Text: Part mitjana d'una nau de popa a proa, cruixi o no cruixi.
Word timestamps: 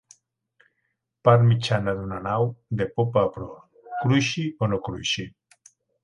Part 1.27 1.43
mitjana 1.49 1.93
d'una 1.99 2.17
nau 2.27 2.47
de 2.79 2.87
popa 2.95 3.25
a 3.29 3.31
proa, 3.35 3.59
cruixi 4.05 4.47
o 4.61 4.71
no 4.73 4.81
cruixi. 4.89 5.27